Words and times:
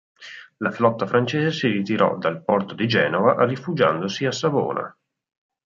La 0.57 0.71
flotta 0.71 1.05
francese 1.05 1.51
si 1.51 1.67
ritirò 1.67 2.17
dal 2.17 2.43
porto 2.43 2.73
di 2.73 2.87
Genova 2.87 3.45
rifugiandosi 3.45 4.25
a 4.25 4.31
Savona. 4.31 4.97